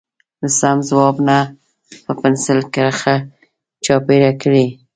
[0.41, 1.37] له سم ځواب نه
[2.03, 3.15] په پنسل کرښه
[3.83, 4.67] چاپېره کړئ.